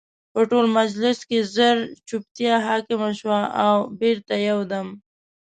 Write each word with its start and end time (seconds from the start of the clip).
په 0.33 0.41
ټول 0.49 0.65
مجلس 0.79 1.17
کې 1.29 1.39
ژر 1.53 1.77
جوپتیا 2.07 2.55
حاکمه 2.67 3.09
شوه 3.19 3.39
او 3.65 3.75
بېرته 3.99 4.33
یو 4.49 4.59
دم 4.71 4.87